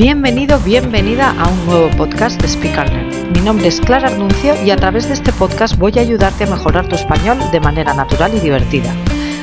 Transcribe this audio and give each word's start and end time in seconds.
Bienvenido, 0.00 0.58
bienvenida 0.60 1.34
a 1.38 1.46
un 1.46 1.66
nuevo 1.66 1.90
podcast 1.90 2.40
de 2.40 2.48
Speak 2.48 2.74
Mi 3.34 3.40
nombre 3.42 3.68
es 3.68 3.82
Clara 3.82 4.08
Arnuncio 4.08 4.54
y 4.64 4.70
a 4.70 4.76
través 4.76 5.08
de 5.08 5.12
este 5.12 5.30
podcast 5.30 5.76
voy 5.76 5.92
a 5.98 6.00
ayudarte 6.00 6.44
a 6.44 6.46
mejorar 6.46 6.88
tu 6.88 6.94
español 6.94 7.36
de 7.52 7.60
manera 7.60 7.92
natural 7.92 8.34
y 8.34 8.40
divertida. 8.40 8.94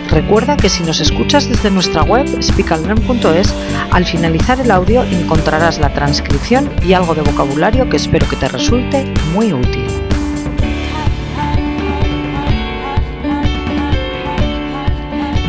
Recuerda 0.09 0.57
que 0.57 0.67
si 0.67 0.81
nos 0.81 0.99
escuchas 0.99 1.47
desde 1.47 1.69
nuestra 1.69 2.01
web 2.01 2.25
speakallearn.es, 2.41 3.53
al 3.91 4.03
finalizar 4.03 4.59
el 4.59 4.71
audio 4.71 5.03
encontrarás 5.03 5.77
la 5.77 5.93
transcripción 5.93 6.71
y 6.83 6.93
algo 6.93 7.13
de 7.13 7.21
vocabulario 7.21 7.87
que 7.87 7.97
espero 7.97 8.27
que 8.27 8.37
te 8.37 8.47
resulte 8.47 9.05
muy 9.35 9.53
útil. 9.53 9.85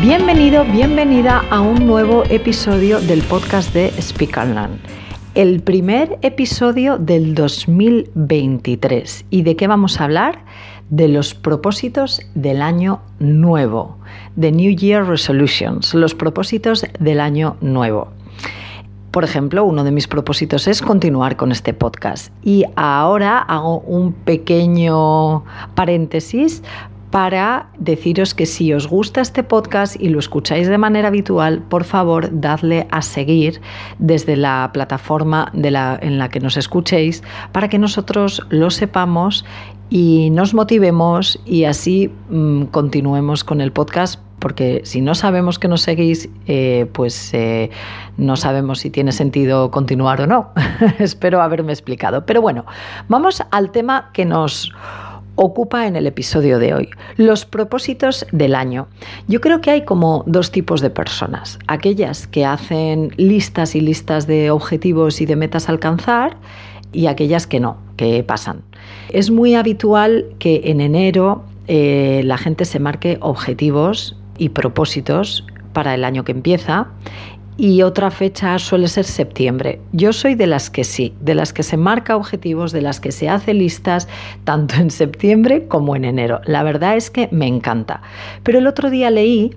Bienvenido, 0.01 0.65
bienvenida 0.65 1.43
a 1.49 1.61
un 1.61 1.87
nuevo 1.87 2.25
episodio 2.29 3.01
del 3.01 3.23
podcast 3.23 3.73
de 3.73 3.91
Speak 3.99 4.37
Learn 4.37 4.98
el 5.39 5.61
primer 5.61 6.19
episodio 6.21 6.97
del 6.97 7.33
2023. 7.33 9.23
¿Y 9.29 9.43
de 9.43 9.55
qué 9.55 9.67
vamos 9.67 10.01
a 10.01 10.03
hablar? 10.03 10.43
De 10.89 11.07
los 11.07 11.33
propósitos 11.33 12.19
del 12.35 12.61
año 12.61 12.99
nuevo, 13.19 13.99
de 14.35 14.51
New 14.51 14.75
Year 14.75 15.07
Resolutions, 15.07 15.93
los 15.93 16.13
propósitos 16.13 16.85
del 16.99 17.21
año 17.21 17.55
nuevo. 17.61 18.09
Por 19.11 19.23
ejemplo, 19.23 19.63
uno 19.63 19.85
de 19.85 19.91
mis 19.91 20.09
propósitos 20.09 20.67
es 20.67 20.81
continuar 20.81 21.37
con 21.37 21.53
este 21.53 21.73
podcast. 21.73 22.33
Y 22.43 22.65
ahora 22.75 23.39
hago 23.39 23.79
un 23.79 24.11
pequeño 24.11 25.45
paréntesis 25.73 26.63
para 27.11 27.69
deciros 27.77 28.33
que 28.33 28.45
si 28.45 28.73
os 28.73 28.87
gusta 28.87 29.21
este 29.21 29.43
podcast 29.43 29.99
y 29.99 30.09
lo 30.09 30.19
escucháis 30.19 30.67
de 30.67 30.77
manera 30.77 31.07
habitual, 31.07 31.61
por 31.69 31.83
favor, 31.83 32.29
dadle 32.31 32.87
a 32.91 33.01
seguir 33.01 33.61
desde 33.97 34.35
la 34.35 34.69
plataforma 34.73 35.51
de 35.53 35.71
la, 35.71 35.97
en 36.01 36.19
la 36.19 36.29
que 36.29 36.39
nos 36.39 36.57
escuchéis 36.57 37.23
para 37.51 37.67
que 37.67 37.79
nosotros 37.79 38.45
lo 38.49 38.69
sepamos 38.69 39.45
y 39.89 40.29
nos 40.29 40.53
motivemos 40.53 41.39
y 41.45 41.63
así 41.63 42.11
mm, 42.29 42.65
continuemos 42.65 43.43
con 43.43 43.59
el 43.61 43.71
podcast 43.71 44.21
porque 44.39 44.81
si 44.85 45.01
no 45.01 45.15
sabemos 45.15 45.59
que 45.59 45.67
nos 45.67 45.81
seguís, 45.81 46.29
eh, 46.47 46.89
pues 46.93 47.33
eh, 47.33 47.69
no 48.17 48.37
sabemos 48.37 48.79
si 48.79 48.89
tiene 48.89 49.11
sentido 49.11 49.69
continuar 49.69 50.21
o 50.21 50.27
no. 50.27 50.51
Espero 50.99 51.41
haberme 51.41 51.73
explicado. 51.73 52.25
Pero 52.25 52.41
bueno, 52.41 52.65
vamos 53.09 53.43
al 53.51 53.71
tema 53.71 54.11
que 54.13 54.23
nos 54.23 54.71
ocupa 55.41 55.87
en 55.87 55.95
el 55.95 56.05
episodio 56.05 56.59
de 56.59 56.73
hoy, 56.73 56.89
los 57.15 57.45
propósitos 57.45 58.27
del 58.33 58.55
año. 58.55 58.87
Yo 59.29 59.39
creo 59.39 59.61
que 59.61 59.71
hay 59.71 59.85
como 59.85 60.23
dos 60.27 60.51
tipos 60.51 60.81
de 60.81 60.89
personas, 60.89 61.59
aquellas 61.67 62.27
que 62.27 62.45
hacen 62.45 63.13
listas 63.15 63.73
y 63.73 63.79
listas 63.79 64.27
de 64.27 64.51
objetivos 64.51 65.21
y 65.21 65.25
de 65.25 65.37
metas 65.37 65.69
a 65.69 65.71
alcanzar 65.71 66.35
y 66.91 67.07
aquellas 67.07 67.47
que 67.47 67.61
no, 67.61 67.77
que 67.95 68.21
pasan. 68.21 68.63
Es 69.13 69.31
muy 69.31 69.55
habitual 69.55 70.25
que 70.39 70.61
en 70.65 70.81
enero 70.81 71.45
eh, 71.67 72.21
la 72.25 72.37
gente 72.37 72.65
se 72.65 72.79
marque 72.79 73.17
objetivos 73.21 74.17
y 74.37 74.49
propósitos 74.49 75.45
para 75.71 75.93
el 75.93 76.03
año 76.03 76.25
que 76.25 76.33
empieza 76.33 76.87
y 77.59 77.81
otra 77.81 78.09
fecha 78.09 78.57
suele 78.57 78.87
ser 78.87 79.03
septiembre. 79.03 79.81
Yo 79.91 80.13
soy 80.13 80.35
de 80.35 80.47
las 80.47 80.69
que 80.69 80.85
sí, 80.85 81.13
de 81.19 81.35
las 81.35 81.51
que 81.51 81.63
se 81.63 81.75
marca 81.75 82.15
objetivos, 82.15 82.71
de 82.71 82.81
las 82.81 83.01
que 83.01 83.11
se 83.11 83.27
hace 83.27 83.53
listas 83.53 84.07
tanto 84.45 84.75
en 84.75 84.89
septiembre 84.89 85.67
como 85.67 85.97
en 85.97 86.05
enero. 86.05 86.39
La 86.45 86.63
verdad 86.63 86.95
es 86.95 87.11
que 87.11 87.27
me 87.31 87.47
encanta. 87.47 88.01
Pero 88.43 88.59
el 88.59 88.67
otro 88.67 88.89
día 88.89 89.11
leí 89.11 89.53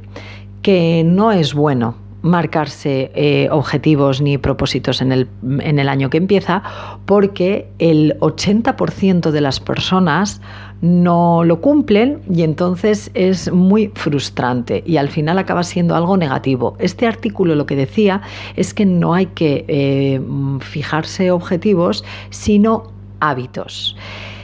que 0.62 1.04
no 1.06 1.30
es 1.30 1.54
bueno 1.54 1.94
marcarse 2.22 3.12
eh, 3.14 3.48
objetivos 3.52 4.20
ni 4.20 4.36
propósitos 4.36 5.00
en 5.00 5.12
el, 5.12 5.28
en 5.60 5.78
el 5.78 5.88
año 5.88 6.10
que 6.10 6.18
empieza 6.18 6.62
porque 7.06 7.68
el 7.78 8.18
80% 8.18 9.30
de 9.30 9.40
las 9.40 9.60
personas 9.60 10.40
no 10.82 11.44
lo 11.44 11.60
cumplen 11.60 12.20
y 12.28 12.42
entonces 12.42 13.10
es 13.14 13.50
muy 13.52 13.92
frustrante 13.94 14.82
y 14.84 14.96
al 14.96 15.08
final 15.08 15.38
acaba 15.38 15.62
siendo 15.62 15.94
algo 15.94 16.16
negativo. 16.16 16.74
Este 16.80 17.06
artículo 17.06 17.54
lo 17.54 17.66
que 17.66 17.76
decía 17.76 18.20
es 18.56 18.74
que 18.74 18.84
no 18.84 19.14
hay 19.14 19.26
que 19.26 19.64
eh, 19.68 20.20
fijarse 20.60 21.30
objetivos, 21.30 22.04
sino 22.30 22.92
hábitos. 23.20 23.96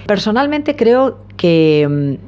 Personalmente 0.06 0.76
creo 0.76 1.18
que, 1.36 2.18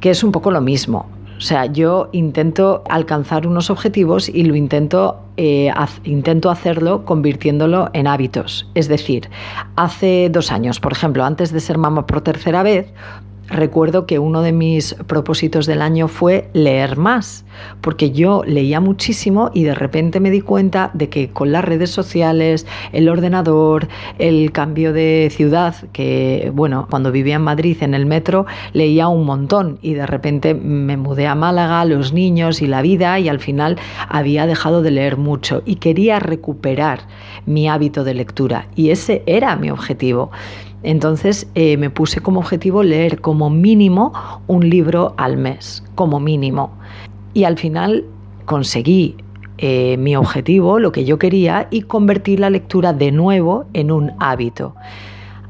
que 0.00 0.10
es 0.10 0.24
un 0.24 0.32
poco 0.32 0.50
lo 0.50 0.60
mismo. 0.60 1.06
O 1.38 1.42
sea, 1.42 1.64
yo 1.64 2.10
intento 2.12 2.82
alcanzar 2.90 3.46
unos 3.46 3.70
objetivos 3.70 4.28
y 4.28 4.44
lo 4.44 4.56
intento, 4.56 5.22
eh, 5.38 5.72
intento 6.04 6.50
hacerlo 6.50 7.06
convirtiéndolo 7.06 7.88
en 7.94 8.06
hábitos. 8.08 8.68
Es 8.74 8.88
decir, 8.88 9.30
hace 9.76 10.28
dos 10.30 10.52
años, 10.52 10.80
por 10.80 10.92
ejemplo, 10.92 11.24
antes 11.24 11.50
de 11.50 11.60
ser 11.60 11.78
mamá 11.78 12.04
por 12.06 12.20
tercera 12.20 12.62
vez, 12.62 12.92
recuerdo 13.50 14.06
que 14.06 14.18
uno 14.18 14.42
de 14.42 14.52
mis 14.52 14.94
propósitos 15.06 15.66
del 15.66 15.82
año 15.82 16.08
fue 16.08 16.48
leer 16.52 16.96
más, 16.96 17.44
porque 17.80 18.12
yo 18.12 18.42
leía 18.46 18.80
muchísimo 18.80 19.50
y 19.52 19.64
de 19.64 19.74
repente 19.74 20.20
me 20.20 20.30
di 20.30 20.40
cuenta 20.40 20.90
de 20.94 21.08
que 21.08 21.30
con 21.30 21.52
las 21.52 21.64
redes 21.64 21.90
sociales, 21.90 22.66
el 22.92 23.08
ordenador, 23.08 23.88
el 24.18 24.52
cambio 24.52 24.92
de 24.92 25.28
ciudad, 25.30 25.74
que 25.92 26.50
bueno, 26.54 26.86
cuando 26.88 27.12
vivía 27.12 27.36
en 27.36 27.42
Madrid 27.42 27.76
en 27.80 27.94
el 27.94 28.06
metro 28.06 28.46
leía 28.72 29.08
un 29.08 29.26
montón 29.26 29.78
y 29.82 29.94
de 29.94 30.06
repente 30.06 30.54
me 30.54 30.96
mudé 30.96 31.26
a 31.26 31.34
Málaga, 31.34 31.84
los 31.84 32.12
niños 32.12 32.62
y 32.62 32.66
la 32.66 32.82
vida 32.82 33.18
y 33.18 33.28
al 33.28 33.40
final 33.40 33.76
había 34.08 34.46
dejado 34.46 34.82
de 34.82 34.92
leer 34.92 35.16
mucho 35.16 35.62
y 35.66 35.76
quería 35.76 36.20
recuperar 36.20 37.00
mi 37.46 37.68
hábito 37.68 38.04
de 38.04 38.14
lectura 38.14 38.68
y 38.76 38.90
ese 38.90 39.22
era 39.26 39.56
mi 39.56 39.70
objetivo. 39.70 40.30
Entonces 40.82 41.46
eh, 41.54 41.76
me 41.76 41.90
puse 41.90 42.20
como 42.20 42.40
objetivo 42.40 42.82
leer 42.82 43.20
como 43.20 43.50
mínimo 43.50 44.12
un 44.46 44.68
libro 44.68 45.14
al 45.16 45.36
mes, 45.36 45.82
como 45.94 46.20
mínimo. 46.20 46.72
Y 47.34 47.44
al 47.44 47.58
final 47.58 48.04
conseguí 48.46 49.16
eh, 49.58 49.96
mi 49.98 50.16
objetivo, 50.16 50.78
lo 50.78 50.90
que 50.90 51.04
yo 51.04 51.18
quería, 51.18 51.68
y 51.70 51.82
convertí 51.82 52.36
la 52.36 52.48
lectura 52.48 52.92
de 52.92 53.12
nuevo 53.12 53.66
en 53.74 53.92
un 53.92 54.12
hábito. 54.18 54.74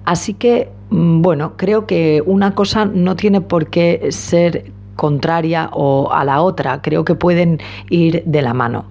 Así 0.04 0.34
que, 0.34 0.68
mm, 0.90 1.22
bueno, 1.22 1.56
creo 1.56 1.86
que 1.86 2.22
una 2.26 2.54
cosa 2.54 2.84
no 2.84 3.14
tiene 3.14 3.40
por 3.40 3.68
qué 3.70 4.08
ser 4.10 4.72
contraria 4.96 5.70
o 5.72 6.12
a 6.12 6.24
la 6.24 6.42
otra, 6.42 6.82
creo 6.82 7.04
que 7.04 7.14
pueden 7.14 7.60
ir 7.88 8.24
de 8.26 8.42
la 8.42 8.52
mano. 8.52 8.86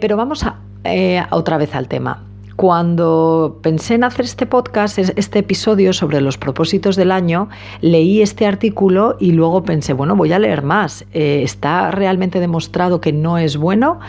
Pero 0.00 0.16
vamos 0.16 0.42
a, 0.42 0.56
eh, 0.84 1.22
otra 1.30 1.56
vez 1.56 1.74
al 1.74 1.86
tema. 1.86 2.24
Cuando 2.56 3.58
pensé 3.62 3.94
en 3.94 4.04
hacer 4.04 4.24
este 4.24 4.46
podcast, 4.46 4.98
este 4.98 5.38
episodio 5.38 5.92
sobre 5.92 6.20
los 6.20 6.38
propósitos 6.38 6.96
del 6.96 7.10
año, 7.10 7.48
leí 7.80 8.20
este 8.20 8.46
artículo 8.46 9.16
y 9.18 9.32
luego 9.32 9.64
pensé, 9.64 9.92
bueno, 9.94 10.16
voy 10.16 10.32
a 10.32 10.38
leer 10.38 10.62
más. 10.62 11.06
Eh, 11.12 11.40
¿Está 11.42 11.90
realmente 11.90 12.40
demostrado 12.40 13.00
que 13.00 13.12
no 13.12 13.38
es 13.38 13.56
bueno? 13.56 14.00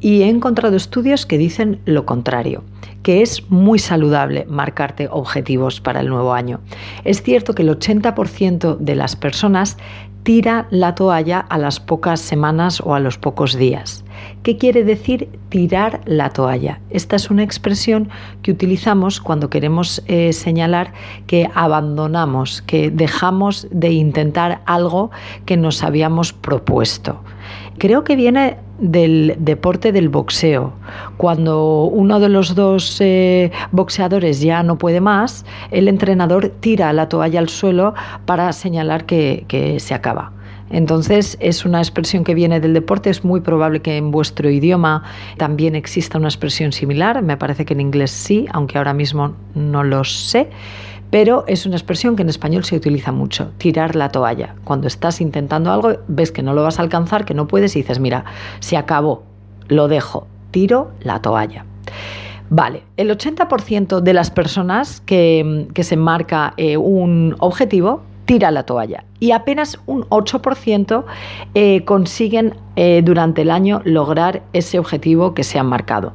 Y 0.00 0.22
he 0.22 0.28
encontrado 0.28 0.76
estudios 0.76 1.26
que 1.26 1.38
dicen 1.38 1.80
lo 1.84 2.04
contrario, 2.04 2.64
que 3.02 3.22
es 3.22 3.50
muy 3.50 3.78
saludable 3.78 4.46
marcarte 4.48 5.08
objetivos 5.10 5.80
para 5.80 6.00
el 6.00 6.08
nuevo 6.08 6.34
año. 6.34 6.60
Es 7.04 7.22
cierto 7.22 7.54
que 7.54 7.62
el 7.62 7.70
80% 7.70 8.76
de 8.78 8.94
las 8.94 9.16
personas 9.16 9.78
tira 10.22 10.66
la 10.70 10.94
toalla 10.96 11.38
a 11.38 11.56
las 11.56 11.80
pocas 11.80 12.20
semanas 12.20 12.80
o 12.84 12.94
a 12.94 13.00
los 13.00 13.16
pocos 13.16 13.54
días. 13.56 14.04
¿Qué 14.46 14.58
quiere 14.58 14.84
decir 14.84 15.28
tirar 15.48 16.02
la 16.04 16.30
toalla? 16.30 16.78
Esta 16.90 17.16
es 17.16 17.32
una 17.32 17.42
expresión 17.42 18.10
que 18.42 18.52
utilizamos 18.52 19.20
cuando 19.20 19.50
queremos 19.50 20.04
eh, 20.06 20.32
señalar 20.32 20.92
que 21.26 21.50
abandonamos, 21.52 22.62
que 22.62 22.92
dejamos 22.92 23.66
de 23.72 23.90
intentar 23.90 24.60
algo 24.64 25.10
que 25.46 25.56
nos 25.56 25.82
habíamos 25.82 26.32
propuesto. 26.32 27.24
Creo 27.78 28.04
que 28.04 28.14
viene 28.14 28.58
del 28.78 29.34
deporte 29.40 29.90
del 29.90 30.10
boxeo. 30.10 30.74
Cuando 31.16 31.86
uno 31.86 32.20
de 32.20 32.28
los 32.28 32.54
dos 32.54 32.98
eh, 33.00 33.50
boxeadores 33.72 34.40
ya 34.40 34.62
no 34.62 34.78
puede 34.78 35.00
más, 35.00 35.44
el 35.72 35.88
entrenador 35.88 36.50
tira 36.60 36.92
la 36.92 37.08
toalla 37.08 37.40
al 37.40 37.48
suelo 37.48 37.94
para 38.26 38.52
señalar 38.52 39.06
que, 39.06 39.44
que 39.48 39.80
se 39.80 39.92
acaba. 39.92 40.35
Entonces 40.70 41.36
es 41.40 41.64
una 41.64 41.78
expresión 41.78 42.24
que 42.24 42.34
viene 42.34 42.60
del 42.60 42.74
deporte, 42.74 43.10
es 43.10 43.24
muy 43.24 43.40
probable 43.40 43.80
que 43.80 43.96
en 43.96 44.10
vuestro 44.10 44.50
idioma 44.50 45.04
también 45.36 45.74
exista 45.76 46.18
una 46.18 46.28
expresión 46.28 46.72
similar, 46.72 47.22
me 47.22 47.36
parece 47.36 47.64
que 47.64 47.74
en 47.74 47.80
inglés 47.80 48.10
sí, 48.10 48.46
aunque 48.52 48.78
ahora 48.78 48.92
mismo 48.92 49.34
no 49.54 49.84
lo 49.84 50.04
sé 50.04 50.50
pero 51.10 51.44
es 51.46 51.66
una 51.66 51.76
expresión 51.76 52.16
que 52.16 52.22
en 52.22 52.28
español 52.28 52.64
se 52.64 52.76
utiliza 52.76 53.12
mucho, 53.12 53.52
tirar 53.58 53.96
la 53.96 54.10
toalla. 54.10 54.56
Cuando 54.64 54.86
estás 54.86 55.20
intentando 55.20 55.70
algo, 55.70 55.92
ves 56.08 56.32
que 56.32 56.42
no 56.42 56.52
lo 56.52 56.62
vas 56.62 56.78
a 56.78 56.82
alcanzar, 56.82 57.24
que 57.24 57.34
no 57.34 57.46
puedes 57.46 57.76
y 57.76 57.82
dices, 57.82 58.00
mira, 58.00 58.24
se 58.60 58.76
acabó, 58.76 59.22
lo 59.68 59.88
dejo, 59.88 60.26
tiro 60.50 60.90
la 61.00 61.22
toalla. 61.22 61.64
Vale, 62.48 62.84
el 62.96 63.10
80% 63.10 64.00
de 64.00 64.12
las 64.12 64.30
personas 64.30 65.00
que, 65.00 65.68
se 65.80 65.96
marca 65.96 66.54
eh, 66.56 66.76
un 66.76 67.34
objetivo 67.38 68.02
tira 68.26 68.50
la 68.50 68.64
toalla 68.64 69.04
y 69.18 69.30
apenas 69.30 69.78
un 69.86 70.02
8% 70.10 71.04
eh, 71.54 71.84
consiguen 71.84 72.54
eh, 72.76 73.00
durante 73.04 73.42
el 73.42 73.50
año 73.50 73.80
lograr 73.84 74.42
ese 74.52 74.78
objetivo 74.78 75.32
que 75.32 75.44
se 75.44 75.58
han 75.58 75.66
marcado. 75.66 76.12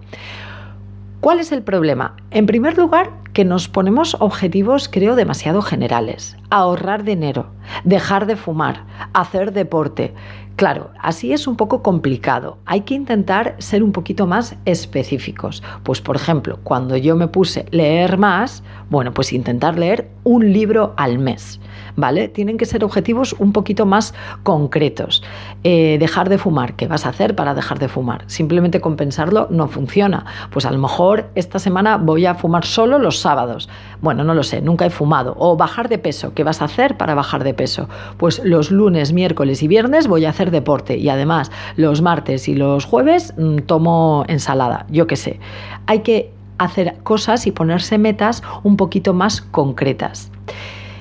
¿Cuál 1.21 1.39
es 1.39 1.51
el 1.51 1.63
problema? 1.63 2.15
En 2.31 2.45
primer 2.45 2.77
lugar, 2.77 3.11
que 3.33 3.45
nos 3.45 3.67
ponemos 3.67 4.17
objetivos, 4.19 4.89
creo, 4.89 5.15
demasiado 5.15 5.61
generales. 5.61 6.35
Ahorrar 6.49 7.03
dinero, 7.03 7.51
dejar 7.83 8.25
de 8.25 8.35
fumar, 8.35 8.85
hacer 9.13 9.53
deporte. 9.53 10.13
Claro, 10.61 10.91
así 10.99 11.33
es 11.33 11.47
un 11.47 11.55
poco 11.55 11.81
complicado. 11.81 12.59
Hay 12.67 12.81
que 12.81 12.93
intentar 12.93 13.55
ser 13.57 13.81
un 13.81 13.91
poquito 13.91 14.27
más 14.27 14.57
específicos. 14.65 15.63
Pues 15.81 16.01
por 16.01 16.15
ejemplo, 16.15 16.59
cuando 16.63 16.95
yo 16.97 17.15
me 17.15 17.27
puse 17.27 17.65
leer 17.71 18.19
más, 18.19 18.61
bueno, 18.91 19.11
pues 19.11 19.33
intentar 19.33 19.79
leer 19.79 20.11
un 20.23 20.53
libro 20.53 20.93
al 20.97 21.17
mes. 21.17 21.59
¿Vale? 21.95 22.27
Tienen 22.29 22.57
que 22.57 22.65
ser 22.65 22.83
objetivos 22.83 23.33
un 23.39 23.53
poquito 23.53 23.85
más 23.85 24.13
concretos. 24.43 25.23
Eh, 25.63 25.97
dejar 25.99 26.29
de 26.29 26.37
fumar, 26.37 26.75
¿qué 26.75 26.87
vas 26.87 27.05
a 27.05 27.09
hacer 27.09 27.35
para 27.35 27.53
dejar 27.53 27.79
de 27.79 27.87
fumar? 27.87 28.23
Simplemente 28.27 28.79
compensarlo 28.79 29.47
no 29.49 29.67
funciona. 29.67 30.25
Pues 30.51 30.65
a 30.65 30.71
lo 30.71 30.77
mejor 30.77 31.31
esta 31.35 31.57
semana 31.57 31.97
voy 31.97 32.27
a 32.27 32.35
fumar 32.35 32.65
solo 32.65 32.99
los 32.99 33.19
sábados. 33.19 33.67
Bueno, 33.99 34.23
no 34.23 34.33
lo 34.33 34.43
sé, 34.43 34.61
nunca 34.61 34.85
he 34.85 34.89
fumado. 34.89 35.35
O 35.37 35.57
bajar 35.57 35.89
de 35.89 35.97
peso, 35.97 36.33
¿qué 36.33 36.43
vas 36.43 36.61
a 36.61 36.65
hacer 36.65 36.97
para 36.97 37.15
bajar 37.15 37.43
de 37.43 37.53
peso? 37.53 37.89
Pues 38.17 38.41
los 38.43 38.71
lunes, 38.71 39.11
miércoles 39.11 39.63
y 39.63 39.67
viernes 39.67 40.07
voy 40.07 40.25
a 40.25 40.29
hacer 40.29 40.50
deporte 40.51 40.97
y 40.97 41.09
además 41.09 41.51
los 41.75 42.01
martes 42.01 42.47
y 42.47 42.55
los 42.55 42.85
jueves 42.85 43.33
mm, 43.37 43.59
tomo 43.65 44.25
ensalada, 44.27 44.85
yo 44.89 45.07
qué 45.07 45.15
sé. 45.15 45.39
Hay 45.87 45.99
que 45.99 46.31
hacer 46.57 46.97
cosas 47.03 47.47
y 47.47 47.51
ponerse 47.51 47.97
metas 47.97 48.43
un 48.63 48.77
poquito 48.77 49.13
más 49.13 49.41
concretas. 49.41 50.31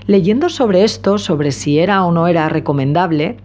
Leyendo 0.07 0.49
sobre 0.49 0.85
esto, 0.85 1.19
sobre 1.19 1.53
si 1.53 1.79
era 1.79 2.05
o 2.05 2.13
no 2.13 2.27
era 2.27 2.49
recomendable, 2.49 3.37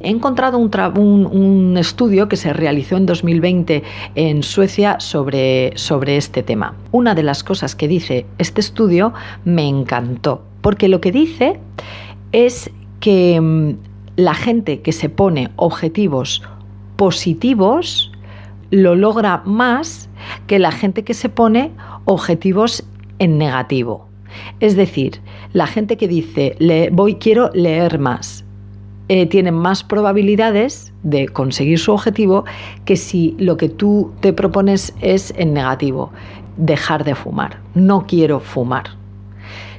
He 0.00 0.10
encontrado 0.10 0.58
un, 0.58 1.76
estudio 1.76 2.28
que 2.28 2.36
se 2.36 2.52
realizó 2.52 2.96
en 2.96 3.06
2020 3.06 3.82
en 4.14 4.42
Suecia 4.44 5.00
sobre, 5.00 5.72
sobre 5.76 6.16
este 6.16 6.42
tema. 6.42 6.76
Una 6.92 7.14
de 7.14 7.24
las 7.24 7.42
cosas 7.42 7.74
que 7.74 7.88
dice 7.88 8.24
este 8.38 8.60
estudio 8.60 9.12
me 9.44 9.66
encantó, 9.66 10.42
porque 10.60 10.88
lo 10.88 11.00
que 11.00 11.10
dice 11.10 11.58
es 12.30 12.70
que 13.00 13.40
mm, 13.40 13.70
la 14.18 14.34
gente 14.34 14.80
que 14.80 14.90
se 14.90 15.08
pone 15.08 15.52
objetivos 15.54 16.42
positivos 16.96 18.10
lo 18.72 18.96
logra 18.96 19.42
más 19.44 20.10
que 20.48 20.58
la 20.58 20.72
gente 20.72 21.04
que 21.04 21.14
se 21.14 21.28
pone 21.28 21.70
objetivos 22.04 22.84
en 23.20 23.38
negativo. 23.38 24.08
Es 24.58 24.74
decir, 24.74 25.20
la 25.52 25.68
gente 25.68 25.96
que 25.96 26.08
dice 26.08 26.56
voy 26.90 27.14
quiero 27.14 27.50
leer 27.54 28.00
más 28.00 28.44
eh, 29.06 29.26
tiene 29.26 29.52
más 29.52 29.84
probabilidades 29.84 30.92
de 31.04 31.28
conseguir 31.28 31.78
su 31.78 31.92
objetivo 31.92 32.44
que 32.84 32.96
si 32.96 33.36
lo 33.38 33.56
que 33.56 33.68
tú 33.68 34.12
te 34.18 34.32
propones 34.32 34.96
es 35.00 35.32
en 35.36 35.54
negativo, 35.54 36.10
dejar 36.56 37.04
de 37.04 37.14
fumar. 37.14 37.60
No 37.74 38.04
quiero 38.08 38.40
fumar. 38.40 38.97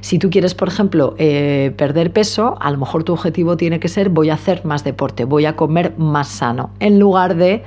Si 0.00 0.18
tú 0.18 0.30
quieres, 0.30 0.54
por 0.54 0.68
ejemplo, 0.68 1.14
eh, 1.18 1.72
perder 1.76 2.12
peso, 2.12 2.56
a 2.60 2.70
lo 2.70 2.78
mejor 2.78 3.04
tu 3.04 3.12
objetivo 3.12 3.56
tiene 3.56 3.80
que 3.80 3.88
ser 3.88 4.08
voy 4.08 4.30
a 4.30 4.34
hacer 4.34 4.64
más 4.64 4.84
deporte, 4.84 5.24
voy 5.24 5.44
a 5.46 5.56
comer 5.56 5.94
más 5.98 6.28
sano, 6.28 6.70
en 6.80 6.98
lugar 6.98 7.36
de 7.36 7.62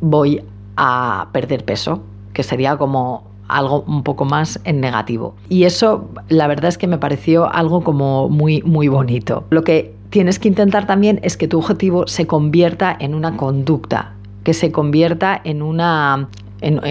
voy 0.00 0.42
a 0.76 1.28
perder 1.32 1.64
peso, 1.64 2.02
que 2.32 2.42
sería 2.42 2.76
como 2.76 3.24
algo 3.48 3.84
un 3.86 4.02
poco 4.02 4.24
más 4.24 4.60
en 4.64 4.80
negativo. 4.80 5.34
Y 5.48 5.64
eso, 5.64 6.08
la 6.28 6.46
verdad 6.46 6.68
es 6.68 6.78
que 6.78 6.86
me 6.86 6.98
pareció 6.98 7.52
algo 7.52 7.82
como 7.82 8.28
muy, 8.28 8.62
muy 8.62 8.88
bonito. 8.88 9.44
Lo 9.50 9.62
que 9.64 9.94
tienes 10.10 10.38
que 10.38 10.48
intentar 10.48 10.86
también 10.86 11.20
es 11.22 11.36
que 11.36 11.48
tu 11.48 11.58
objetivo 11.58 12.06
se 12.06 12.26
convierta 12.26 12.96
en 12.98 13.14
una 13.14 13.36
conducta, 13.36 14.12
que 14.44 14.54
se 14.54 14.72
convierta 14.72 15.40
en 15.44 15.62
una, 15.62 16.28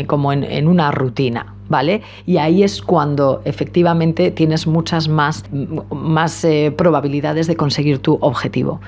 como 0.07 0.33
en 0.33 0.67
una 0.67 0.91
rutina. 0.91 1.53
¿vale? 1.69 2.01
Y 2.25 2.37
ahí 2.37 2.63
es 2.63 2.81
cuando 2.81 3.41
efectivamente 3.45 4.31
tienes 4.31 4.67
muchas 4.67 5.07
más, 5.07 5.43
más 5.91 6.43
eh, 6.43 6.71
probabilidades 6.75 7.47
de 7.47 7.55
conseguir 7.55 7.99
tu 7.99 8.17
objetivo. 8.21 8.79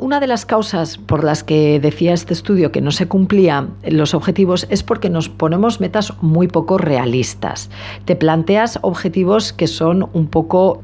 Una 0.00 0.20
de 0.20 0.26
las 0.26 0.46
causas 0.46 0.98
por 0.98 1.24
las 1.24 1.44
que 1.44 1.80
decía 1.80 2.12
este 2.12 2.32
estudio 2.32 2.72
que 2.72 2.80
no 2.80 2.90
se 2.90 3.06
cumplían 3.06 3.74
los 3.86 4.14
objetivos 4.14 4.66
es 4.70 4.82
porque 4.82 5.10
nos 5.10 5.28
ponemos 5.28 5.80
metas 5.80 6.14
muy 6.22 6.48
poco 6.48 6.78
realistas. 6.78 7.70
Te 8.04 8.16
planteas 8.16 8.78
objetivos 8.82 9.52
que 9.52 9.66
son 9.66 10.08
un 10.12 10.26
poco 10.26 10.82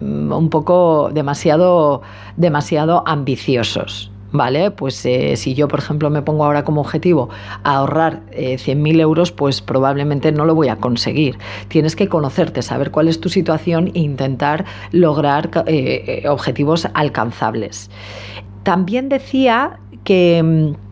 mm, 0.00 0.32
un 0.32 0.50
poco 0.50 1.10
demasiado 1.12 2.02
demasiado 2.36 3.04
ambiciosos. 3.06 4.10
¿Vale? 4.32 4.70
Pues 4.70 5.04
eh, 5.06 5.36
si 5.36 5.54
yo, 5.54 5.68
por 5.68 5.78
ejemplo, 5.78 6.10
me 6.10 6.22
pongo 6.22 6.44
ahora 6.44 6.64
como 6.64 6.80
objetivo 6.80 7.28
ahorrar 7.62 8.22
100.000 8.30 8.98
eh, 8.98 9.00
euros, 9.00 9.32
pues 9.32 9.60
probablemente 9.60 10.32
no 10.32 10.44
lo 10.44 10.54
voy 10.54 10.68
a 10.68 10.76
conseguir. 10.76 11.38
Tienes 11.68 11.96
que 11.96 12.08
conocerte, 12.08 12.62
saber 12.62 12.90
cuál 12.90 13.08
es 13.08 13.20
tu 13.20 13.28
situación 13.28 13.90
e 13.94 14.00
intentar 14.00 14.64
lograr 14.92 15.50
eh, 15.66 16.24
objetivos 16.28 16.88
alcanzables. 16.94 17.90
También 18.62 19.08
decía 19.08 19.78
que 20.04 20.42
mm, 20.42 20.90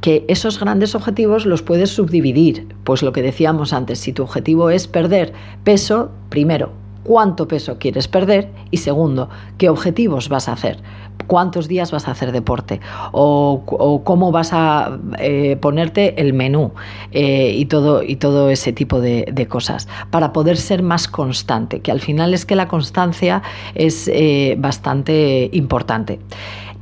que 0.00 0.24
esos 0.28 0.58
grandes 0.58 0.94
objetivos 0.94 1.46
los 1.46 1.62
puedes 1.62 1.90
subdividir. 1.90 2.66
Pues 2.84 3.02
lo 3.02 3.12
que 3.12 3.22
decíamos 3.22 3.72
antes, 3.72 3.98
si 3.98 4.12
tu 4.12 4.22
objetivo 4.22 4.70
es 4.70 4.88
perder 4.88 5.32
peso, 5.62 6.10
primero, 6.30 6.72
cuánto 7.04 7.48
peso 7.48 7.78
quieres 7.78 8.08
perder 8.08 8.50
y 8.70 8.78
segundo, 8.78 9.28
qué 9.58 9.68
objetivos 9.68 10.28
vas 10.28 10.48
a 10.48 10.52
hacer 10.52 10.82
cuántos 11.26 11.68
días 11.68 11.90
vas 11.92 12.08
a 12.08 12.12
hacer 12.12 12.32
deporte 12.32 12.80
o, 13.12 13.62
cómo 14.04 14.32
vas 14.32 14.50
a 14.52 14.98
eh, 15.18 15.56
ponerte 15.60 16.20
el 16.20 16.32
menú 16.32 16.72
eh, 17.12 17.52
y, 17.54 17.66
todo, 17.66 18.02
y 18.02 18.16
todo 18.16 18.50
ese 18.50 18.72
tipo 18.72 19.00
de, 19.00 19.46
cosas 19.48 19.88
para 20.10 20.32
poder 20.32 20.56
ser 20.56 20.82
más 20.82 21.08
constante, 21.08 21.80
que 21.80 21.90
al 21.90 22.00
final 22.00 22.34
es 22.34 22.44
que 22.44 22.56
la 22.56 22.68
constancia 22.68 23.42
es 23.74 24.08
eh, 24.12 24.56
bastante 24.58 25.48
importante. 25.52 26.18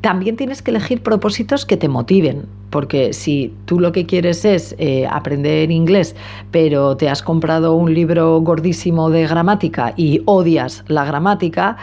También 0.00 0.36
tienes 0.36 0.62
que 0.62 0.70
elegir 0.70 1.02
propósitos 1.02 1.66
que 1.66 1.76
te 1.76 1.88
motiven, 1.88 2.46
porque 2.70 3.12
si 3.12 3.52
tú 3.64 3.80
lo 3.80 3.90
que 3.90 4.06
quieres 4.06 4.44
es 4.44 4.76
eh, 4.78 5.08
aprender 5.10 5.72
inglés, 5.72 6.14
pero 6.52 6.96
te 6.96 7.08
has 7.08 7.20
comprado 7.20 7.74
un 7.74 7.92
libro 7.92 8.40
gordísimo 8.40 9.10
de 9.10 9.26
gramática 9.26 9.94
y 9.96 10.22
odias 10.24 10.84
la 10.86 11.04
gramática, 11.04 11.78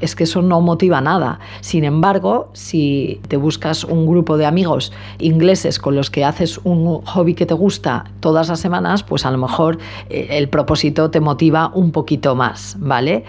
es 0.00 0.16
que 0.16 0.24
eso 0.24 0.40
no 0.40 0.62
motiva 0.62 1.02
nada. 1.02 1.40
Sin 1.60 1.84
embargo, 1.84 2.48
si 2.54 3.20
te 3.28 3.36
buscas 3.36 3.84
un 3.84 4.06
grupo 4.06 4.38
de 4.38 4.46
amigos 4.46 4.90
ingleses 5.18 5.78
con 5.78 5.94
los 5.94 6.10
que 6.10 6.24
haces 6.24 6.58
un 6.64 7.02
hobby 7.04 7.34
que 7.34 7.44
te 7.44 7.54
gusta 7.54 8.04
todas 8.20 8.48
las 8.48 8.60
semanas, 8.60 9.02
pues 9.02 9.26
a 9.26 9.30
lo 9.30 9.36
mejor 9.36 9.78
eh, 10.08 10.28
el 10.30 10.48
propósito 10.48 11.10
te 11.10 11.20
motiva 11.20 11.70
un 11.74 11.92
poquito 11.92 12.34
más, 12.34 12.76
¿vale? 12.78 13.24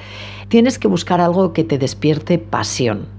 Tienes 0.48 0.80
que 0.80 0.88
buscar 0.88 1.20
algo 1.20 1.52
que 1.52 1.66
te 1.66 1.78
despierte 1.78 2.40
pasión 2.40 3.19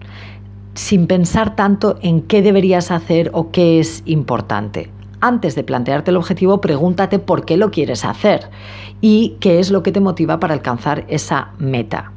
sin 0.81 1.07
pensar 1.07 1.57
tanto 1.57 1.99
en 2.01 2.23
qué 2.23 2.41
deberías 2.41 2.91
hacer 2.91 3.31
o 3.35 3.51
qué 3.51 3.81
es 3.81 4.03
importante. 4.07 4.91
Antes 5.21 5.55
de 5.55 5.63
plantearte 5.63 6.11
el 6.11 6.17
objetivo, 6.17 6.63
pregúntate 6.63 7.19
por 7.19 7.45
qué 7.45 7.59
lo 7.59 7.71
quieres 7.71 8.03
hacer 8.07 8.49
y 9.03 9.37
qué 9.41 9.61
es 9.61 9.71
lo 9.71 9.83
que 9.83 9.93
te 9.93 10.01
motiva 10.01 10.41
para 10.41 10.55
alcanzar 10.55 11.05
esa 11.09 11.51
meta. 11.59 12.13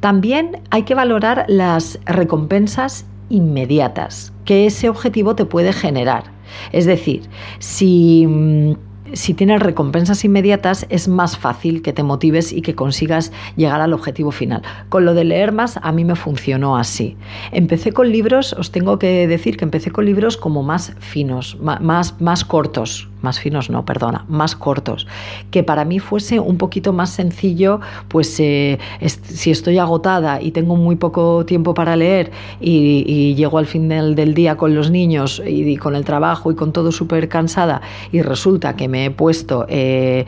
También 0.00 0.60
hay 0.70 0.82
que 0.82 0.94
valorar 0.94 1.46
las 1.48 1.98
recompensas 2.04 3.06
inmediatas 3.30 4.34
que 4.44 4.66
ese 4.66 4.90
objetivo 4.90 5.34
te 5.34 5.46
puede 5.46 5.72
generar. 5.72 6.24
Es 6.72 6.84
decir, 6.84 7.22
si 7.58 8.26
mm, 8.26 8.74
si 9.14 9.34
tienes 9.34 9.60
recompensas 9.60 10.24
inmediatas 10.24 10.86
es 10.88 11.08
más 11.08 11.38
fácil 11.38 11.82
que 11.82 11.92
te 11.92 12.02
motives 12.02 12.52
y 12.52 12.62
que 12.62 12.74
consigas 12.74 13.32
llegar 13.56 13.80
al 13.80 13.92
objetivo 13.92 14.30
final. 14.30 14.62
Con 14.88 15.04
lo 15.04 15.14
de 15.14 15.24
leer 15.24 15.52
más 15.52 15.78
a 15.82 15.92
mí 15.92 16.04
me 16.04 16.16
funcionó 16.16 16.76
así. 16.76 17.16
Empecé 17.52 17.92
con 17.92 18.10
libros, 18.10 18.52
os 18.52 18.70
tengo 18.70 18.98
que 18.98 19.26
decir 19.26 19.56
que 19.56 19.64
empecé 19.64 19.90
con 19.90 20.04
libros 20.04 20.36
como 20.36 20.62
más 20.62 20.94
finos, 20.98 21.56
más, 21.60 22.20
más 22.20 22.44
cortos, 22.44 23.08
más 23.24 23.40
finos 23.40 23.70
no, 23.70 23.84
perdona, 23.84 24.24
más 24.28 24.54
cortos, 24.54 25.08
que 25.50 25.64
para 25.64 25.84
mí 25.84 25.98
fuese 25.98 26.38
un 26.38 26.58
poquito 26.58 26.92
más 26.92 27.10
sencillo, 27.10 27.80
pues 28.08 28.38
eh, 28.38 28.78
si 29.00 29.50
estoy 29.50 29.78
agotada 29.78 30.40
y 30.40 30.52
tengo 30.52 30.76
muy 30.76 30.96
poco 30.96 31.44
tiempo 31.44 31.74
para 31.74 31.96
leer 31.96 32.30
y, 32.60 33.34
llego 33.34 33.58
al 33.58 33.66
final 33.66 34.14
del 34.14 34.34
día 34.34 34.56
con 34.56 34.74
los 34.74 34.90
niños 34.90 35.42
y, 35.44 35.76
con 35.76 35.96
el 35.96 36.04
trabajo 36.04 36.52
y 36.52 36.54
con 36.54 36.72
todo 36.72 36.92
súper 36.92 37.28
cansada 37.28 37.80
y 38.12 38.22
resulta 38.22 38.76
que 38.76 38.86
me 38.86 39.06
he 39.06 39.10
puesto, 39.10 39.66
eh, 39.68 40.26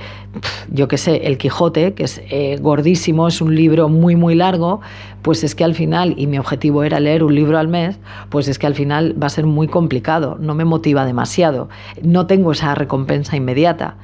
yo 0.71 0.89
qué 0.89 0.99
sé, 0.99 1.27
El 1.27 1.39
Quijote, 1.39 1.95
que 1.95 2.05
es 2.05 2.21
eh, 2.31 2.59
gordísimo, 2.61 3.29
es 3.29 3.41
un 3.41 3.55
libro 3.55 3.89
muy, 3.89 4.17
muy 4.17 4.35
largo, 4.35 4.81
pues 5.23 5.43
es 5.43 5.55
que 5.55 5.65
al 5.65 5.75
final, 5.75 6.15
y 6.17 6.29
mi 6.29 6.39
objetivo 6.39 6.85
era 6.85 7.01
leer 7.01 7.25
un 7.25 7.35
libro 7.35 7.59
al 7.59 7.67
mes, 7.69 7.99
pues 8.31 8.47
es 8.47 8.59
que 8.59 8.67
al 8.67 8.75
final 8.75 9.21
va 9.21 9.27
a 9.27 9.31
ser 9.31 9.45
muy 9.45 9.67
complicado, 9.67 10.37
no 10.41 10.55
me 10.55 10.65
motiva 10.65 11.05
demasiado, 11.05 11.69
no 12.03 12.27
tengo 12.27 12.53
esa 12.53 12.75
recompensa 12.87 13.37
inmediata 13.37 13.97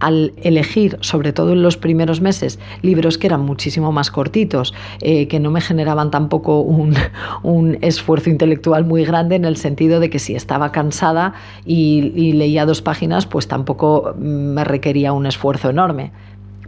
al 0.00 0.32
elegir, 0.42 0.96
sobre 1.02 1.32
todo 1.32 1.52
en 1.52 1.62
los 1.62 1.76
primeros 1.76 2.20
meses, 2.20 2.58
libros 2.80 3.18
que 3.18 3.26
eran 3.26 3.42
muchísimo 3.42 3.92
más 3.92 4.10
cortitos, 4.10 4.74
eh, 5.02 5.28
que 5.28 5.38
no 5.38 5.50
me 5.50 5.60
generaban 5.60 6.10
tampoco 6.10 6.60
un, 6.60 6.96
un, 7.42 7.76
esfuerzo 7.82 8.30
intelectual 8.30 8.84
muy 8.84 9.04
grande 9.04 9.36
en 9.36 9.44
el 9.44 9.56
sentido 9.56 10.00
de 10.00 10.10
que 10.10 10.18
si 10.18 10.34
estaba 10.34 10.72
cansada 10.72 11.34
y, 11.66 12.12
y 12.16 12.32
leía 12.32 12.64
dos 12.64 12.80
páginas, 12.80 13.26
pues 13.26 13.46
tampoco 13.46 14.14
me 14.18 14.64
requería 14.64 15.12
un 15.12 15.26
esfuerzo 15.26 15.68
enorme. 15.68 16.12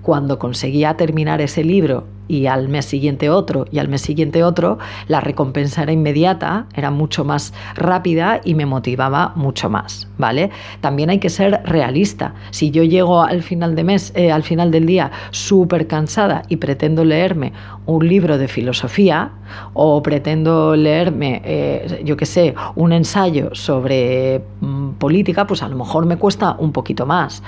Cuando 0.02 0.38
conseguía 0.38 0.96
terminar 0.96 1.40
ese 1.40 1.64
libro 1.64 2.04
y 2.32 2.46
al 2.46 2.70
mes 2.70 2.86
siguiente 2.86 3.28
otro 3.28 3.66
y 3.70 3.78
al 3.78 3.88
mes 3.88 4.00
siguiente 4.00 4.42
otro, 4.42 4.78
la 5.06 5.20
recompensa 5.20 5.82
era 5.82 5.92
inmediata, 5.92 6.64
era 6.74 6.90
mucho 6.90 7.26
más 7.26 7.52
rápida 7.74 8.40
y 8.42 8.54
me 8.54 8.64
motivaba 8.64 9.34
mucho 9.36 9.68
más, 9.68 10.08
¿vale? 10.16 10.48
También 10.80 11.10
hay 11.10 11.18
que 11.18 11.28
ser 11.28 11.60
realista. 11.66 12.32
Si 12.50 12.70
yo 12.70 12.84
llego 12.84 13.22
al 13.22 13.42
final 13.42 13.74
de 13.74 13.84
mes, 13.84 14.12
eh, 14.16 14.32
al 14.32 14.44
final 14.44 14.70
del 14.70 14.86
día, 14.86 15.10
súper 15.30 15.86
cansada 15.86 16.44
y 16.48 16.56
pretendo 16.56 17.04
leerme 17.04 17.52
un 17.84 18.08
libro 18.08 18.38
de 18.38 18.48
filosofía 18.48 19.32
o 19.74 20.02
pretendo 20.02 20.76
leerme, 20.76 21.42
eh, 21.44 22.02
yo 22.04 22.16
qué 22.16 22.26
sé, 22.26 22.54
un 22.74 22.92
ensayo 22.92 23.54
sobre 23.54 24.42
mm, 24.60 24.90
política, 24.92 25.46
pues 25.46 25.62
a 25.62 25.68
lo 25.68 25.76
mejor 25.76 26.06
me 26.06 26.16
cuesta 26.16 26.56
un 26.58 26.72
poquito 26.72 27.06
más 27.06 27.42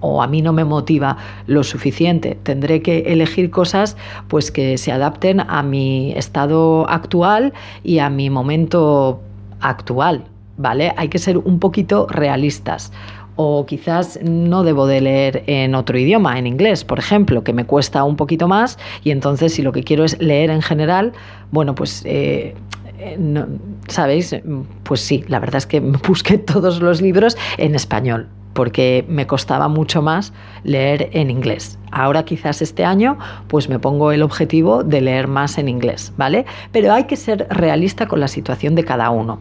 o 0.00 0.22
a 0.22 0.26
mí 0.26 0.42
no 0.42 0.52
me 0.52 0.64
motiva 0.64 1.16
lo 1.46 1.62
suficiente. 1.64 2.38
Tendré 2.42 2.82
que 2.82 3.00
elegir 3.06 3.50
cosas 3.50 3.96
pues 4.28 4.50
que 4.50 4.78
se 4.78 4.92
adapten 4.92 5.40
a 5.40 5.62
mi 5.62 6.12
estado 6.12 6.88
actual 6.88 7.52
y 7.84 7.98
a 7.98 8.10
mi 8.10 8.30
momento 8.30 9.20
actual, 9.60 10.24
¿vale? 10.56 10.92
Hay 10.96 11.08
que 11.08 11.18
ser 11.18 11.38
un 11.38 11.58
poquito 11.58 12.06
realistas 12.08 12.92
o 13.40 13.64
quizás 13.66 14.18
no 14.20 14.64
debo 14.64 14.88
de 14.88 15.00
leer 15.00 15.44
en 15.46 15.76
otro 15.76 15.96
idioma, 15.96 16.40
en 16.40 16.48
inglés, 16.48 16.84
por 16.84 16.98
ejemplo, 16.98 17.44
que 17.44 17.52
me 17.52 17.64
cuesta 17.64 18.02
un 18.02 18.16
poquito 18.16 18.48
más 18.48 18.78
y 19.04 19.12
entonces 19.12 19.54
si 19.54 19.62
lo 19.62 19.70
que 19.70 19.84
quiero 19.84 20.04
es 20.04 20.20
leer 20.20 20.50
en 20.50 20.60
general, 20.60 21.12
bueno, 21.52 21.74
pues... 21.74 22.02
Eh, 22.04 22.54
eh, 23.00 23.46
¿Sabéis? 23.86 24.34
Pues 24.82 25.00
sí, 25.02 25.24
la 25.28 25.38
verdad 25.38 25.58
es 25.58 25.66
que 25.66 25.78
busqué 26.08 26.36
todos 26.36 26.80
los 26.80 27.00
libros 27.00 27.36
en 27.56 27.76
español, 27.76 28.26
porque 28.58 29.04
me 29.06 29.28
costaba 29.28 29.68
mucho 29.68 30.02
más 30.02 30.32
leer 30.64 31.10
en 31.12 31.30
inglés. 31.30 31.78
Ahora 31.92 32.24
quizás 32.24 32.60
este 32.60 32.84
año 32.84 33.16
pues 33.46 33.68
me 33.68 33.78
pongo 33.78 34.10
el 34.10 34.20
objetivo 34.20 34.82
de 34.82 35.00
leer 35.00 35.28
más 35.28 35.58
en 35.58 35.68
inglés, 35.68 36.12
¿vale? 36.16 36.44
Pero 36.72 36.92
hay 36.92 37.04
que 37.04 37.14
ser 37.14 37.46
realista 37.50 38.08
con 38.08 38.18
la 38.18 38.26
situación 38.26 38.74
de 38.74 38.82
cada 38.82 39.10
uno. 39.10 39.38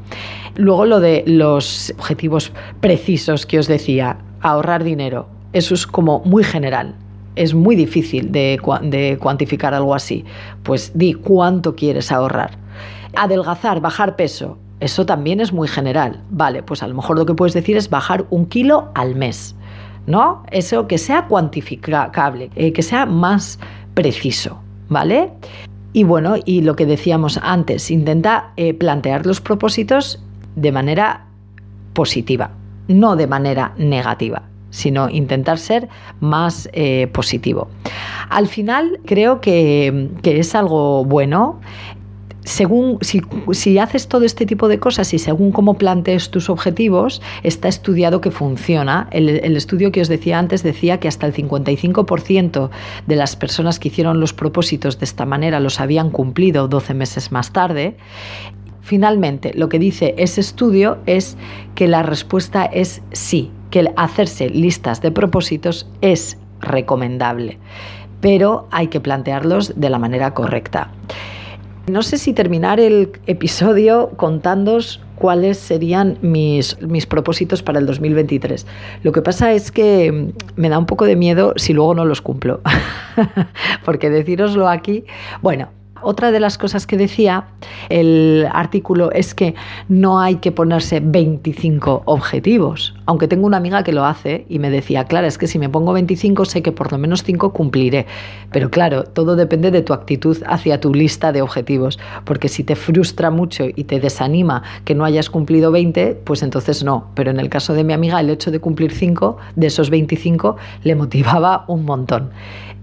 Luego 0.55 0.85
lo 0.85 0.99
de 0.99 1.23
los 1.25 1.91
objetivos 1.97 2.51
precisos 2.79 3.47
que 3.47 3.57
os 3.57 3.65
decía, 3.65 4.19
ahorrar 4.41 4.83
dinero, 4.83 5.25
eso 5.51 5.73
es 5.73 5.87
como 5.87 6.19
muy 6.19 6.43
general. 6.43 6.93
Es 7.35 7.55
muy 7.55 7.75
difícil 7.75 8.31
de, 8.31 8.59
de 8.83 9.17
cuantificar 9.19 9.73
algo 9.73 9.95
así. 9.95 10.25
Pues 10.61 10.91
di 10.93 11.15
cuánto 11.15 11.75
quieres 11.75 12.11
ahorrar. 12.11 12.51
Adelgazar, 13.15 13.81
bajar 13.81 14.15
peso, 14.15 14.59
eso 14.79 15.05
también 15.05 15.39
es 15.39 15.51
muy 15.51 15.67
general. 15.67 16.21
Vale, 16.29 16.63
pues 16.63 16.83
a 16.83 16.87
lo 16.87 16.93
mejor 16.93 17.17
lo 17.17 17.25
que 17.25 17.33
puedes 17.33 17.53
decir 17.53 17.77
es 17.77 17.89
bajar 17.89 18.25
un 18.29 18.45
kilo 18.45 18.89
al 18.93 19.15
mes. 19.15 19.55
¿No? 20.05 20.43
Eso 20.51 20.87
que 20.87 20.97
sea 20.97 21.27
cuantificable, 21.27 22.49
eh, 22.55 22.71
que 22.71 22.81
sea 22.81 23.05
más 23.05 23.59
preciso. 23.93 24.61
¿Vale? 24.87 25.31
Y 25.91 26.03
bueno, 26.03 26.35
y 26.45 26.61
lo 26.61 26.75
que 26.75 26.85
decíamos 26.85 27.39
antes, 27.41 27.91
intenta 27.91 28.51
eh, 28.55 28.73
plantear 28.73 29.25
los 29.25 29.41
propósitos 29.41 30.23
de 30.55 30.71
manera 30.71 31.25
positiva, 31.93 32.51
no 32.87 33.15
de 33.15 33.27
manera 33.27 33.73
negativa 33.77 34.43
sino 34.69 35.09
intentar 35.09 35.57
ser 35.57 35.87
más 36.19 36.69
eh, 36.73 37.07
positivo. 37.13 37.69
Al 38.29 38.47
final 38.47 38.99
creo 39.05 39.41
que, 39.41 40.09
que, 40.21 40.39
es 40.39 40.53
algo 40.53 41.03
bueno 41.05 41.59
según 42.47 42.97
si, 43.01 43.77
haces 43.77 44.07
todo 44.07 44.23
este 44.23 44.45
tipo 44.45 44.69
de 44.69 44.79
cosas 44.79 45.13
y 45.13 45.19
según 45.19 45.51
cómo 45.51 45.73
plantees 45.73 46.31
tus 46.31 46.49
objetivos, 46.49 47.21
está 47.43 47.67
estudiado 47.67 48.21
que 48.21 48.31
funciona. 48.31 49.09
El, 49.11 49.57
estudio 49.57 49.91
que 49.91 49.99
os 49.99 50.07
decía 50.07 50.39
antes 50.39 50.63
decía 50.63 50.99
que 50.99 51.09
hasta 51.09 51.27
el 51.27 51.33
55% 51.33 52.69
de 53.05 53.15
las 53.17 53.35
personas 53.35 53.79
que 53.79 53.89
hicieron 53.89 54.21
los 54.21 54.31
propósitos 54.33 54.97
de 54.97 55.05
esta 55.05 55.25
manera 55.25 55.59
los 55.59 55.81
habían 55.81 56.09
cumplido 56.09 56.69
12 56.69 56.93
meses 56.93 57.33
más 57.33 57.51
tarde. 57.51 57.97
Finalmente, 58.81 59.51
lo 59.53 59.67
que 59.67 59.77
dice 59.77 60.15
ese 60.17 60.39
estudio 60.39 60.99
es 61.05 61.35
que 61.75 61.89
la 61.89 62.01
respuesta 62.01 62.63
es 62.63 63.01
sí, 63.11 63.51
que 63.71 63.91
hacerse 63.97 64.49
listas 64.49 65.01
de 65.01 65.11
propósitos 65.11 65.85
es 65.99 66.37
recomendable, 66.61 67.57
pero 68.21 68.69
hay 68.71 68.87
que 68.87 69.01
plantearlos 69.01 69.73
de 69.75 69.89
la 69.89 69.99
manera 69.99 70.33
correcta. 70.33 70.91
No 71.87 72.01
sé 72.03 72.17
si 72.17 72.33
terminar 72.33 72.81
el 72.81 73.13
episodio 73.27 74.09
contándos 74.17 74.99
cuáles 75.15 75.57
serían 75.57 76.17
mis, 76.21 76.81
mis, 76.81 77.05
propósitos 77.05 77.63
para 77.63 77.79
el 77.79 77.85
2023. 77.85 78.67
Lo 79.03 79.13
que 79.13 79.21
pasa 79.21 79.53
es 79.53 79.71
que 79.71 80.33
me 80.57 80.67
da 80.67 80.79
un 80.79 80.85
poco 80.85 81.05
de 81.05 81.15
miedo 81.15 81.53
si 81.55 81.71
luego 81.71 81.95
no 81.95 82.03
los 82.03 82.21
cumplo. 82.21 82.59
Porque 83.85 84.09
decíroslo 84.09 84.67
aquí, 84.67 85.05
bueno, 85.41 85.69
otra 86.01 86.31
de 86.31 86.39
las 86.39 86.57
cosas 86.57 86.87
que 86.87 86.97
decía 86.97 87.45
el 87.89 88.47
artículo 88.51 89.11
es 89.11 89.33
que 89.33 89.55
no 89.89 90.19
hay 90.19 90.35
que 90.35 90.51
ponerse 90.51 90.99
25 90.99 92.03
objetivos, 92.05 92.95
aunque 93.05 93.27
tengo 93.27 93.45
una 93.45 93.57
amiga 93.57 93.83
que 93.83 93.91
lo 93.91 94.05
hace 94.05 94.45
y 94.49 94.59
me 94.59 94.69
decía, 94.69 95.05
claro, 95.05 95.27
es 95.27 95.37
que 95.37 95.47
si 95.47 95.59
me 95.59 95.69
pongo 95.69 95.93
25 95.93 96.45
sé 96.45 96.61
que 96.61 96.71
por 96.71 96.91
lo 96.91 96.97
menos 96.97 97.23
5 97.23 97.53
cumpliré, 97.53 98.05
pero 98.51 98.69
claro, 98.69 99.03
todo 99.03 99.35
depende 99.35 99.71
de 99.71 99.81
tu 99.81 99.93
actitud 99.93 100.37
hacia 100.47 100.79
tu 100.79 100.93
lista 100.93 101.31
de 101.31 101.41
objetivos, 101.41 101.99
porque 102.25 102.49
si 102.49 102.63
te 102.63 102.75
frustra 102.75 103.31
mucho 103.31 103.65
y 103.67 103.83
te 103.85 103.99
desanima 103.99 104.63
que 104.85 104.95
no 104.95 105.05
hayas 105.05 105.29
cumplido 105.29 105.71
20, 105.71 106.21
pues 106.23 106.43
entonces 106.43 106.83
no, 106.83 107.11
pero 107.15 107.31
en 107.31 107.39
el 107.39 107.49
caso 107.49 107.73
de 107.73 107.83
mi 107.83 107.93
amiga 107.93 108.19
el 108.19 108.29
hecho 108.29 108.51
de 108.51 108.59
cumplir 108.59 108.91
5 108.91 109.37
de 109.55 109.67
esos 109.67 109.89
25 109.89 110.57
le 110.83 110.95
motivaba 110.95 111.65
un 111.67 111.85
montón. 111.85 112.31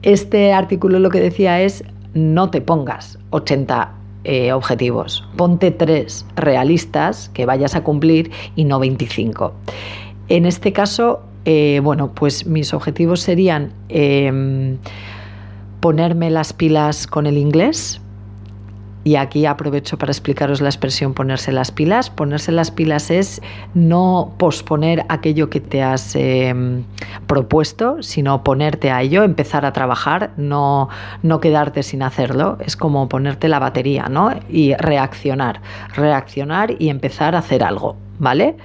Este 0.02 0.52
artículo 0.52 0.99
lo 0.99 1.09
que 1.09 1.21
decía 1.21 1.62
es 1.62 1.83
no 2.14 2.50
te 2.50 2.61
pongas 2.61 3.18
80 3.30 3.92
eh, 4.25 4.52
objetivos, 4.52 5.23
ponte 5.37 5.71
tres 5.71 6.25
realistas 6.35 7.28
que 7.35 7.44
vayas 7.44 7.75
a 7.75 7.83
cumplir 7.83 8.30
y 8.56 8.64
no 8.64 8.78
25. 8.78 9.52
En 10.28 10.47
este 10.47 10.73
caso, 10.73 11.23
eh, 11.44 11.80
bueno, 11.83 12.12
pues 12.14 12.47
mis 12.47 12.73
objetivos 12.73 13.21
serían 13.21 13.73
em, 13.90 14.78
ponerme 15.80 16.30
las 16.30 16.54
pilas 16.54 17.06
con 17.06 17.26
el 17.26 17.37
inglés, 17.37 18.00
y 19.04 19.16
aquí 19.16 19.44
aprovecho 19.44 19.99
para 19.99 20.11
explicaros 20.11 20.62
la 20.62 20.68
expresión 20.70 21.12
ponerse 21.12 21.52
las 21.52 21.70
pilas. 21.70 22.08
Ponerse 22.08 22.50
las 22.52 22.70
pilas 22.70 23.11
es 23.11 23.42
no 23.75 24.32
posponer 24.38 25.04
aquello 25.11 25.50
que 25.50 25.61
te 25.61 25.82
has 25.82 26.16
em, 26.16 26.84
propuesto, 27.26 28.02
sino 28.02 28.42
ponerte 28.42 28.90
a 28.90 29.02
ello, 29.02 29.23
empezar 29.23 29.66
a 29.66 29.73
trabajar, 29.75 30.30
no, 30.38 30.88
no 31.23 31.38
quedarte 31.40 31.82
sin 31.82 32.02
hacerlo. 32.02 32.56
Es 32.61 32.76
como 32.76 33.08
ponerte 33.08 33.49
la 33.49 33.58
batería, 33.58 34.06
¿no? 34.08 34.32
Y 34.49 34.75
reaccionar, 34.75 35.61
reaccionar 35.94 36.75
y 36.78 36.88
empezar 36.88 37.34
a 37.34 37.38
hacer 37.38 37.62
algo, 37.62 37.96
¿vale? 38.18 38.56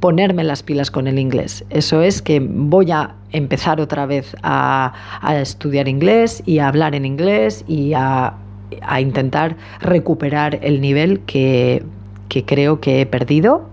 ponerme 0.00 0.42
las 0.42 0.64
pilas 0.64 0.90
con 0.90 1.06
el 1.06 1.16
inglés. 1.16 1.64
Eso 1.70 2.02
es 2.02 2.22
que 2.22 2.40
voy 2.40 2.90
a 2.90 3.14
empezar 3.30 3.80
otra 3.80 4.04
vez 4.04 4.34
a, 4.42 4.92
a, 5.20 5.36
estudiar 5.40 5.86
inglés 5.86 6.42
y 6.44 6.58
a 6.58 6.66
hablar 6.66 6.96
en 6.96 7.04
inglés 7.04 7.64
y 7.68 7.92
a 7.94 8.34
a 8.82 9.00
intentar 9.00 9.56
recuperar 9.80 10.58
el 10.62 10.80
nivel 10.80 11.20
que, 11.20 11.82
creo 12.46 12.80
que 12.80 13.02
he 13.02 13.06
perdido 13.06 13.68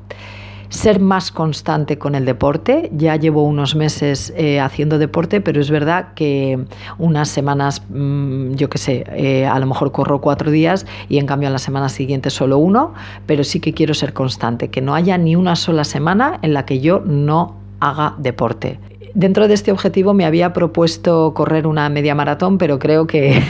ser 0.69 0.99
más 0.99 1.31
constante 1.31 1.97
con 1.97 2.13
el 2.13 2.25
deporte. 2.25 2.91
Ya 2.93 3.15
llevo 3.15 3.43
unos 3.43 3.75
meses 3.75 4.31
eh, 4.35 4.59
haciendo 4.59 4.99
deporte, 4.99 5.41
pero 5.41 5.59
es 5.61 5.71
verdad 5.71 6.13
que 6.13 6.59
unas 6.97 7.29
semanas, 7.29 7.81
mm, 7.89 8.53
yo 8.53 8.69
qué 8.69 8.77
sé, 8.77 9.03
eh, 9.15 9.47
a 9.47 9.57
lo 9.59 9.65
mejor 9.65 9.91
corro 9.91 10.21
cuatro 10.21 10.51
días 10.51 10.85
y 11.07 11.17
en 11.17 11.25
cambio 11.25 11.49
a 11.49 11.51
la 11.51 11.57
semana 11.57 11.89
siguiente 11.89 12.29
solo 12.29 12.57
uno, 12.57 12.93
pero 13.25 13.43
sí 13.43 13.59
que 13.59 13.73
quiero 13.73 13.93
ser 13.93 14.13
constante, 14.13 14.69
que 14.69 14.81
no 14.81 14.93
haya 14.93 15.17
ni 15.17 15.35
una 15.35 15.55
sola 15.55 15.83
semana 15.83 16.37
en 16.43 16.53
la 16.53 16.65
que 16.65 16.79
yo 16.79 16.99
no 16.99 17.55
haga 17.79 18.15
deporte. 18.19 18.79
Dentro 19.13 19.47
de 19.47 19.53
este 19.53 19.71
objetivo 19.71 20.13
me 20.13 20.25
había 20.25 20.53
propuesto 20.53 21.33
correr 21.33 21.67
una 21.67 21.89
media 21.89 22.15
maratón, 22.15 22.57
pero 22.57 22.79
creo 22.79 23.07
que, 23.07 23.41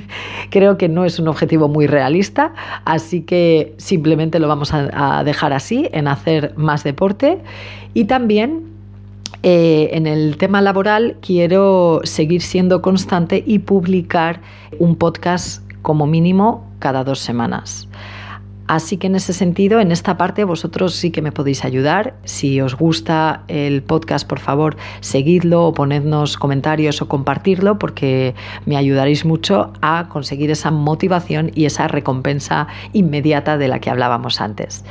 creo 0.50 0.78
que 0.78 0.88
no 0.88 1.04
es 1.04 1.18
un 1.18 1.28
objetivo 1.28 1.68
muy 1.68 1.86
realista, 1.86 2.54
así 2.84 3.22
que 3.22 3.74
simplemente 3.78 4.38
lo 4.38 4.48
vamos 4.48 4.72
a, 4.72 5.22
dejar 5.24 5.52
así, 5.52 5.88
en 5.92 6.08
hacer 6.08 6.52
más 6.56 6.84
deporte. 6.84 7.38
Y 7.94 8.04
también 8.04 8.64
eh, 9.42 9.90
en 9.92 10.06
el 10.06 10.36
tema 10.36 10.60
laboral 10.60 11.16
quiero 11.20 12.00
seguir 12.04 12.42
siendo 12.42 12.82
constante 12.82 13.42
y 13.46 13.60
publicar 13.60 14.40
un 14.78 14.96
podcast 14.96 15.62
como 15.82 16.06
mínimo 16.06 16.64
cada 16.78 17.04
dos 17.04 17.18
semanas. 17.18 17.88
Así 18.68 18.98
que 18.98 19.06
en 19.06 19.16
ese 19.16 19.32
sentido, 19.32 19.80
en 19.80 19.90
esta 19.92 20.18
parte 20.18 20.44
vosotros 20.44 20.94
sí 20.94 21.10
que 21.10 21.22
me 21.22 21.32
podéis 21.32 21.64
ayudar. 21.64 22.14
Si 22.24 22.60
os 22.60 22.76
gusta 22.76 23.44
el 23.48 23.82
podcast, 23.82 24.28
por 24.28 24.40
favor, 24.40 24.76
seguidlo 25.00 25.66
o 25.66 25.72
ponednos 25.72 26.36
comentarios 26.36 27.00
o 27.00 27.08
compartirlo 27.08 27.78
porque 27.78 28.34
me 28.66 28.76
ayudaréis 28.76 29.24
mucho 29.24 29.72
a 29.80 30.08
conseguir 30.10 30.50
esa 30.50 30.70
motivación 30.70 31.50
y 31.54 31.64
esa 31.64 31.88
recompensa 31.88 32.68
inmediata 32.92 33.56
de 33.56 33.68
la 33.68 33.80
que 33.80 33.88
hablábamos 33.88 34.42
antes. 34.42 34.84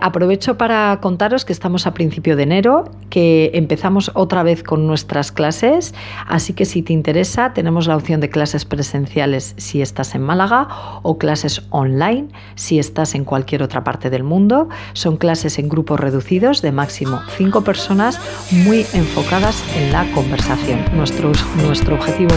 Aprovecho 0.00 0.56
para 0.56 0.98
contaros 1.00 1.44
que 1.44 1.52
estamos 1.52 1.86
a 1.86 1.94
principio 1.94 2.34
de 2.34 2.42
enero, 2.42 2.90
que 3.08 3.50
empezamos 3.54 4.10
otra 4.14 4.42
vez 4.42 4.62
con 4.62 4.86
nuestras 4.86 5.30
clases, 5.30 5.94
así 6.26 6.54
que 6.54 6.64
si 6.64 6.82
te 6.82 6.92
interesa 6.92 7.52
tenemos 7.52 7.86
la 7.86 7.96
opción 7.96 8.20
de 8.20 8.30
clases 8.30 8.64
presenciales 8.64 9.54
si 9.58 9.82
estás 9.82 10.14
en 10.14 10.22
Málaga 10.22 10.66
o 11.02 11.18
clases 11.18 11.62
online 11.70 12.28
si 12.56 12.78
estás 12.78 13.11
en 13.14 13.24
cualquier 13.24 13.62
otra 13.62 13.84
parte 13.84 14.10
del 14.10 14.22
mundo. 14.22 14.68
Son 14.92 15.16
clases 15.16 15.58
en 15.58 15.68
grupos 15.68 16.00
reducidos 16.00 16.62
de 16.62 16.72
máximo 16.72 17.20
5 17.36 17.62
personas 17.62 18.20
muy 18.50 18.86
enfocadas 18.92 19.62
en 19.76 19.92
la 19.92 20.04
conversación. 20.12 20.84
Nuestro, 20.94 21.32
nuestro 21.64 21.94
objetivo 21.94 22.34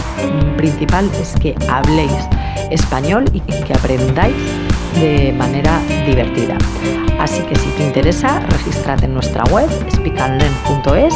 principal 0.56 1.10
es 1.20 1.34
que 1.40 1.54
habléis 1.68 2.12
español 2.70 3.24
y 3.32 3.40
que 3.40 3.72
aprendáis 3.72 4.36
de 5.00 5.32
manera 5.32 5.80
divertida. 6.06 6.56
Así 7.18 7.42
que 7.42 7.56
si 7.56 7.68
te 7.70 7.86
interesa, 7.86 8.40
regístrate 8.40 9.06
en 9.06 9.14
nuestra 9.14 9.44
web 9.44 9.68
speakandlearn.es 9.90 11.14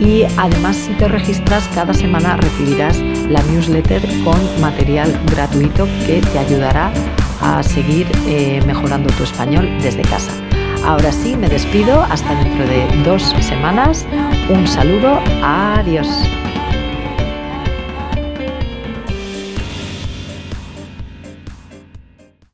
y 0.00 0.24
además 0.36 0.76
si 0.76 0.92
te 0.94 1.08
registras 1.08 1.68
cada 1.74 1.94
semana 1.94 2.36
recibirás 2.36 2.98
la 3.28 3.42
newsletter 3.42 4.02
con 4.24 4.60
material 4.60 5.10
gratuito 5.30 5.86
que 6.06 6.20
te 6.20 6.38
ayudará 6.38 6.92
a 7.40 7.62
seguir 7.62 8.06
eh, 8.26 8.60
mejorando 8.66 9.12
tu 9.14 9.24
español 9.24 9.68
desde 9.80 10.02
casa. 10.02 10.32
Ahora 10.84 11.10
sí, 11.10 11.36
me 11.36 11.48
despido 11.48 12.02
hasta 12.02 12.34
dentro 12.42 12.66
de 12.66 12.86
dos 13.02 13.22
semanas. 13.40 14.06
Un 14.48 14.66
saludo, 14.66 15.20
adiós. 15.42 16.08